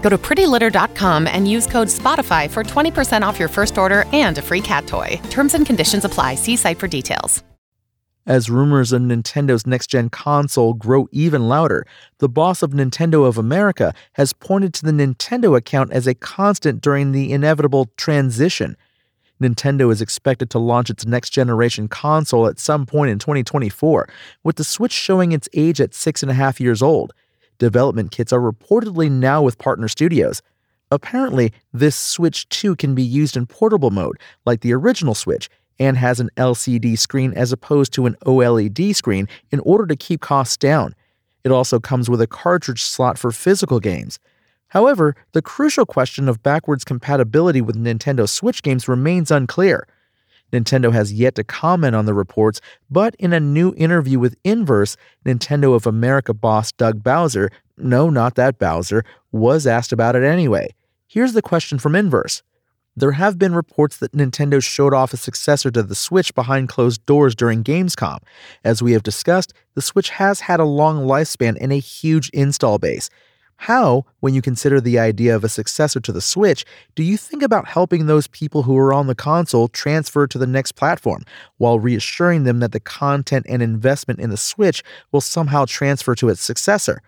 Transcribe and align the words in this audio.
Go 0.00 0.08
to 0.08 0.18
prettylitter.com 0.18 1.26
and 1.26 1.50
use 1.50 1.66
code 1.66 1.88
SPOTIFY 1.88 2.50
for 2.50 2.64
20% 2.64 3.22
off 3.22 3.38
your 3.38 3.48
first 3.48 3.78
order 3.78 4.04
and 4.12 4.38
a 4.38 4.42
free 4.42 4.60
cat 4.60 4.86
toy. 4.86 5.20
Terms 5.30 5.54
and 5.54 5.66
conditions 5.66 6.04
apply. 6.04 6.36
See 6.36 6.56
site 6.56 6.78
for 6.78 6.88
details. 6.88 7.42
As 8.26 8.50
rumors 8.50 8.92
of 8.92 9.02
Nintendo's 9.02 9.66
next 9.66 9.88
gen 9.88 10.10
console 10.10 10.74
grow 10.74 11.08
even 11.10 11.48
louder, 11.48 11.86
the 12.18 12.28
boss 12.28 12.62
of 12.62 12.70
Nintendo 12.70 13.26
of 13.26 13.38
America 13.38 13.94
has 14.12 14.32
pointed 14.32 14.74
to 14.74 14.84
the 14.84 14.92
Nintendo 14.92 15.56
account 15.56 15.90
as 15.90 16.06
a 16.06 16.14
constant 16.14 16.80
during 16.82 17.12
the 17.12 17.32
inevitable 17.32 17.90
transition. 17.96 18.76
Nintendo 19.42 19.90
is 19.90 20.02
expected 20.02 20.50
to 20.50 20.58
launch 20.58 20.90
its 20.90 21.06
next 21.06 21.30
generation 21.30 21.88
console 21.88 22.46
at 22.46 22.58
some 22.60 22.84
point 22.84 23.10
in 23.10 23.18
2024, 23.18 24.08
with 24.44 24.56
the 24.56 24.64
Switch 24.64 24.92
showing 24.92 25.32
its 25.32 25.48
age 25.54 25.80
at 25.80 25.94
six 25.94 26.22
and 26.22 26.30
a 26.30 26.34
half 26.34 26.60
years 26.60 26.82
old. 26.82 27.12
Development 27.60 28.10
kits 28.10 28.32
are 28.32 28.40
reportedly 28.40 29.10
now 29.10 29.42
with 29.42 29.58
partner 29.58 29.86
studios. 29.86 30.40
Apparently, 30.90 31.52
this 31.74 31.94
Switch 31.94 32.48
2 32.48 32.74
can 32.74 32.94
be 32.94 33.02
used 33.02 33.36
in 33.36 33.46
portable 33.46 33.90
mode, 33.90 34.18
like 34.46 34.62
the 34.62 34.72
original 34.72 35.14
Switch, 35.14 35.50
and 35.78 35.98
has 35.98 36.20
an 36.20 36.30
LCD 36.38 36.98
screen 36.98 37.34
as 37.34 37.52
opposed 37.52 37.92
to 37.92 38.06
an 38.06 38.16
OLED 38.24 38.96
screen 38.96 39.28
in 39.50 39.60
order 39.60 39.86
to 39.86 39.94
keep 39.94 40.22
costs 40.22 40.56
down. 40.56 40.94
It 41.44 41.52
also 41.52 41.78
comes 41.78 42.08
with 42.08 42.22
a 42.22 42.26
cartridge 42.26 42.82
slot 42.82 43.18
for 43.18 43.30
physical 43.30 43.78
games. 43.78 44.18
However, 44.68 45.14
the 45.32 45.42
crucial 45.42 45.84
question 45.84 46.30
of 46.30 46.42
backwards 46.42 46.82
compatibility 46.82 47.60
with 47.60 47.76
Nintendo 47.76 48.26
Switch 48.26 48.62
games 48.62 48.88
remains 48.88 49.30
unclear. 49.30 49.86
Nintendo 50.52 50.92
has 50.92 51.12
yet 51.12 51.34
to 51.36 51.44
comment 51.44 51.94
on 51.94 52.06
the 52.06 52.14
reports, 52.14 52.60
but 52.90 53.14
in 53.18 53.32
a 53.32 53.40
new 53.40 53.74
interview 53.76 54.18
with 54.18 54.36
Inverse, 54.44 54.96
Nintendo 55.24 55.74
of 55.74 55.86
America 55.86 56.34
boss 56.34 56.72
Doug 56.72 57.02
Bowser, 57.02 57.50
no, 57.76 58.10
not 58.10 58.34
that 58.34 58.58
Bowser, 58.58 59.04
was 59.32 59.66
asked 59.66 59.92
about 59.92 60.16
it 60.16 60.22
anyway. 60.22 60.74
Here's 61.06 61.32
the 61.32 61.42
question 61.42 61.78
from 61.78 61.94
Inverse 61.94 62.42
there 62.96 63.12
have 63.12 63.38
been 63.38 63.54
reports 63.54 63.96
that 63.98 64.12
Nintendo 64.12 64.62
showed 64.62 64.92
off 64.92 65.14
a 65.14 65.16
successor 65.16 65.70
to 65.70 65.82
the 65.82 65.94
Switch 65.94 66.34
behind 66.34 66.68
closed 66.68 67.04
doors 67.06 67.34
during 67.34 67.62
Gamescom. 67.62 68.18
As 68.64 68.82
we 68.82 68.92
have 68.92 69.02
discussed, 69.02 69.54
the 69.74 69.82
Switch 69.82 70.10
has 70.10 70.40
had 70.40 70.60
a 70.60 70.64
long 70.64 71.06
lifespan 71.06 71.56
and 71.60 71.72
a 71.72 71.76
huge 71.76 72.30
install 72.30 72.78
base. 72.78 73.08
How, 73.64 74.06
when 74.20 74.32
you 74.32 74.40
consider 74.40 74.80
the 74.80 74.98
idea 74.98 75.36
of 75.36 75.44
a 75.44 75.48
successor 75.50 76.00
to 76.00 76.12
the 76.12 76.22
Switch, 76.22 76.64
do 76.94 77.02
you 77.02 77.18
think 77.18 77.42
about 77.42 77.68
helping 77.68 78.06
those 78.06 78.26
people 78.26 78.62
who 78.62 78.74
are 78.78 78.90
on 78.90 79.06
the 79.06 79.14
console 79.14 79.68
transfer 79.68 80.26
to 80.26 80.38
the 80.38 80.46
next 80.46 80.76
platform, 80.76 81.26
while 81.58 81.78
reassuring 81.78 82.44
them 82.44 82.60
that 82.60 82.72
the 82.72 82.80
content 82.80 83.44
and 83.46 83.62
investment 83.62 84.18
in 84.18 84.30
the 84.30 84.38
Switch 84.38 84.82
will 85.12 85.20
somehow 85.20 85.66
transfer 85.66 86.14
to 86.14 86.30
its 86.30 86.40
successor? 86.40 87.02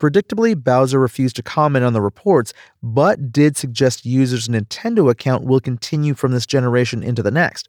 Predictably, 0.00 0.60
Bowser 0.60 0.98
refused 0.98 1.36
to 1.36 1.44
comment 1.44 1.84
on 1.84 1.92
the 1.92 2.00
reports, 2.00 2.52
but 2.82 3.30
did 3.30 3.56
suggest 3.56 4.04
users' 4.04 4.48
Nintendo 4.48 5.08
account 5.08 5.44
will 5.44 5.60
continue 5.60 6.14
from 6.14 6.32
this 6.32 6.44
generation 6.44 7.04
into 7.04 7.22
the 7.22 7.30
next. 7.30 7.68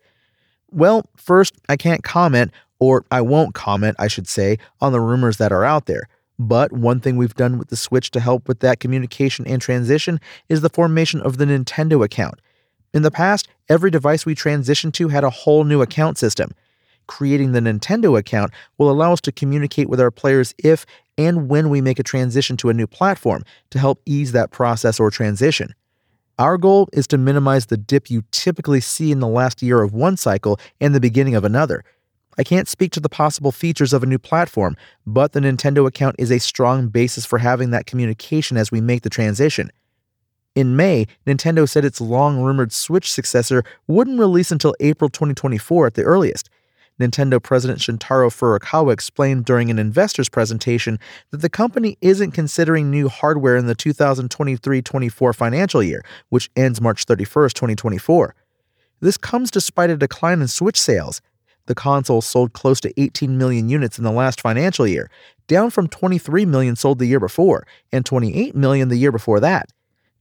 Well, 0.72 1.08
first, 1.16 1.54
I 1.70 1.78
can't 1.78 2.04
comment, 2.04 2.52
or 2.80 3.06
I 3.12 3.22
won't 3.22 3.54
comment, 3.54 3.98
I 4.00 4.08
should 4.08 4.28
say, 4.28 4.58
on 4.82 4.94
the 4.94 5.00
rumors 5.00 5.38
that 5.38 5.52
are 5.52 5.64
out 5.64 5.86
there. 5.86 6.10
But 6.38 6.73
one 6.73 7.00
thing 7.00 7.18
we've 7.18 7.36
done 7.36 7.58
with 7.58 7.70
the 7.70 7.78
Switch 7.78 8.12
to 8.12 8.20
help 8.20 8.48
with 8.48 8.60
that 8.60 8.80
communication 8.80 9.48
and 9.48 9.62
transition 9.62 10.20
is 10.50 10.62
the 10.62 10.70
formation 10.70 11.22
of 11.22 11.38
the 11.38 11.46
Nintendo 11.46 12.04
account. 12.04 12.42
In 12.94 13.02
the 13.02 13.12
past, 13.12 13.48
every 13.70 13.92
device 13.92 14.26
we 14.26 14.36
transitioned 14.36 14.94
to 14.94 15.10
had 15.10 15.23
a 15.23 15.30
whole 15.30 15.64
new 15.64 15.82
account 15.82 16.18
system. 16.18 16.52
Creating 17.08 17.52
the 17.52 17.60
Nintendo 17.60 18.18
account 18.18 18.52
will 18.78 18.90
allow 18.90 19.14
us 19.14 19.22
to 19.22 19.32
communicate 19.32 19.90
with 19.90 20.02
our 20.02 20.12
players 20.12 20.56
if 20.58 20.86
and 21.18 21.50
when 21.50 21.70
we 21.70 21.82
make 21.82 22.00
a 22.00 22.04
transition 22.04 22.58
to 22.58 22.70
a 22.70 22.73
new 22.73 22.88
platform 22.88 23.44
to 23.70 23.80
help 23.80 24.02
ease 24.06 24.32
that 24.32 24.52
process 24.52 25.00
or 25.00 25.12
transition. 25.12 25.73
Our 26.38 26.58
goal 26.58 26.90
is 26.92 27.08
to 27.08 27.17
minimize 27.17 27.67
the 27.67 27.78
dip 27.78 28.10
you 28.10 28.23
typically 28.32 28.82
see 28.82 29.12
in 29.12 29.20
the 29.20 29.28
last 29.28 29.62
year 29.62 29.82
of 29.82 29.94
one 29.94 30.17
cycle 30.17 30.60
and 30.82 30.94
the 30.94 31.00
beginning 31.00 31.36
of 31.36 31.46
another. 31.46 31.84
I 32.38 32.44
can't 32.44 32.68
speak 32.68 32.92
to 32.94 33.00
the 33.00 33.10
possible 33.10 33.52
features 33.52 33.94
of 33.94 34.04
a 34.04 34.08
new 34.08 34.20
platform, 34.20 34.76
but 35.06 35.32
the 35.32 35.40
Nintendo 35.40 35.88
account 35.88 36.16
is 36.20 36.32
a 36.32 36.40
strong 36.40 36.90
basis 36.90 37.26
for 37.26 37.40
having 37.40 37.72
that 37.72 37.86
communication 37.86 38.58
as 38.58 38.72
we 38.72 38.82
make 38.82 39.04
the 39.04 39.10
transition. 39.10 39.72
In 40.56 40.76
May, 40.76 41.08
Nintendo 41.28 41.68
said 41.68 41.84
its 41.84 42.00
long 42.00 42.42
rumored 42.42 42.72
Switch 42.72 43.12
successor 43.12 43.64
wouldn't 43.88 44.20
release 44.20 44.52
until 44.52 44.76
April 44.80 45.10
2024 45.10 45.88
at 45.88 45.94
the 45.96 46.04
earliest. 46.04 46.50
Nintendo 47.00 47.44
President 47.44 47.80
Shuntaro 47.80 48.30
Furukawa 48.30 48.94
explained 48.94 49.44
during 49.44 49.70
an 49.70 49.78
investor's 49.78 50.30
presentation 50.30 50.98
that 51.32 51.42
the 51.42 51.50
company 51.50 51.98
isn't 52.00 52.32
considering 52.32 52.90
new 52.90 53.10
hardware 53.10 53.58
in 53.58 53.66
the 53.66 53.76
2023 53.76 54.82
24 54.82 55.34
financial 55.34 55.84
year, 55.84 56.04
which 56.30 56.50
ends 56.56 56.80
March 56.80 57.04
31, 57.04 57.50
2024. 57.50 58.34
This 59.02 59.17
comes 59.17 59.52
despite 59.52 59.90
a 59.90 59.98
decline 59.98 60.42
in 60.42 60.48
Switch 60.48 60.80
sales. 60.80 61.22
The 61.67 61.76
console 61.76 62.21
sold 62.21 62.53
close 62.53 62.80
to 62.81 63.02
18 63.02 63.37
million 63.37 63.70
units 63.70 63.98
in 63.98 64.03
the 64.03 64.11
last 64.11 64.42
financial 64.42 64.87
year, 64.87 65.09
down 65.48 65.70
from 65.70 65.87
23 65.87 66.45
million 66.45 66.76
sold 66.76 66.99
the 66.99 67.05
year 67.05 67.20
before 67.20 67.65
and 67.92 68.05
28 68.05 68.55
million 68.55 68.89
the 68.89 68.98
year 68.98 69.11
before 69.11 69.39
that. 69.39 69.70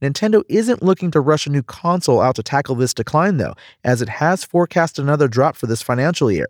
Nintendo 0.01 0.43
isn't 0.49 0.83
looking 0.83 1.09
to 1.11 1.21
rush 1.21 1.47
a 1.47 1.51
new 1.51 1.63
console 1.63 2.21
out 2.21 2.35
to 2.35 2.43
tackle 2.43 2.75
this 2.75 2.93
decline, 2.93 3.37
though, 3.37 3.55
as 3.83 4.01
it 4.01 4.09
has 4.09 4.43
forecast 4.43 4.99
another 4.99 5.27
drop 5.27 5.55
for 5.55 5.67
this 5.67 5.81
financial 5.81 6.31
year. 6.31 6.47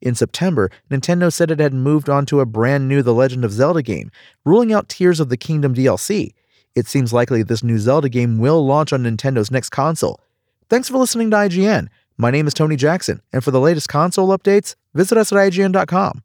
In 0.00 0.14
September, 0.14 0.70
Nintendo 0.90 1.32
said 1.32 1.50
it 1.50 1.60
had 1.60 1.72
moved 1.72 2.08
on 2.08 2.26
to 2.26 2.40
a 2.40 2.46
brand 2.46 2.88
new 2.88 3.02
The 3.02 3.14
Legend 3.14 3.44
of 3.44 3.52
Zelda 3.52 3.82
game, 3.82 4.10
ruling 4.44 4.72
out 4.72 4.88
Tears 4.88 5.20
of 5.20 5.28
the 5.28 5.36
Kingdom 5.36 5.74
DLC. 5.74 6.34
It 6.74 6.86
seems 6.86 7.12
likely 7.12 7.42
this 7.42 7.62
new 7.62 7.78
Zelda 7.78 8.08
game 8.08 8.38
will 8.38 8.66
launch 8.66 8.92
on 8.92 9.04
Nintendo's 9.04 9.50
next 9.50 9.70
console. 9.70 10.20
Thanks 10.68 10.88
for 10.88 10.98
listening 10.98 11.30
to 11.30 11.36
IGN. 11.36 11.88
My 12.16 12.30
name 12.30 12.46
is 12.46 12.54
Tony 12.54 12.76
Jackson, 12.76 13.22
and 13.32 13.42
for 13.42 13.50
the 13.50 13.60
latest 13.60 13.88
console 13.88 14.28
updates, 14.36 14.74
visit 14.94 15.16
us 15.18 15.32
at 15.32 15.38
IGN.com. 15.38 16.22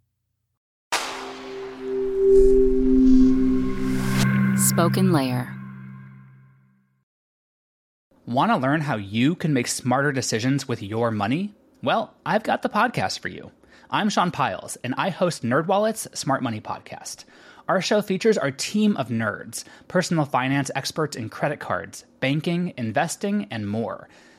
Spoken 4.58 5.12
Layer. 5.12 5.54
Want 8.26 8.52
to 8.52 8.58
learn 8.58 8.82
how 8.82 8.98
you 8.98 9.36
can 9.36 9.54
make 9.54 9.68
smarter 9.68 10.12
decisions 10.12 10.68
with 10.68 10.84
your 10.84 11.12
money? 11.12 11.54
Well, 11.82 12.14
I've 12.26 12.44
got 12.44 12.62
the 12.62 12.70
podcast 12.70 13.20
for 13.20 13.30
you. 13.30 13.52
I'm 13.90 14.10
Sean 14.10 14.32
Pyles, 14.32 14.76
and 14.84 14.94
I 14.98 15.10
host 15.10 15.44
NerdWallet's 15.44 16.20
Smart 16.20 16.44
Money 16.44 16.60
Podcast. 16.60 17.24
Our 17.70 17.82
show 17.82 18.02
features 18.02 18.38
our 18.38 18.52
team 18.52 18.98
of 18.98 19.08
nerds, 19.08 19.64
personal 19.88 20.26
finance 20.26 20.70
experts 20.76 21.16
in 21.16 21.30
credit 21.30 21.60
cards, 21.60 22.04
banking, 22.20 22.74
investing, 22.78 23.48
and 23.50 23.70
more. 23.70 24.10